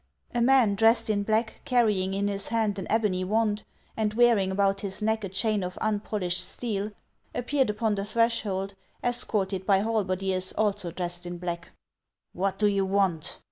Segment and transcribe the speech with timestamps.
[0.33, 3.61] A man dressed in black, carrying in his hand an ebony wand,
[3.95, 6.89] and wearing about his neck a chain of unpolished steel,
[7.35, 11.69] appeared upon the threshold, escorted by halberdiers also dressed in black.
[12.33, 13.39] "What do you want?''